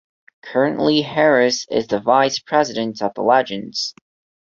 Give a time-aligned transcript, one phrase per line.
[0.41, 3.93] Currently Harris is the Vice President of the Legends.